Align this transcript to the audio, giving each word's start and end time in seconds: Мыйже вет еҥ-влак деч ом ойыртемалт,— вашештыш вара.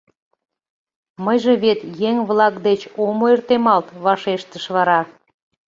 Мыйже 1.25 1.53
вет 1.63 1.79
еҥ-влак 2.09 2.55
деч 2.67 2.81
ом 3.05 3.17
ойыртемалт,— 3.25 3.87
вашештыш 4.03 4.65
вара. 4.75 5.01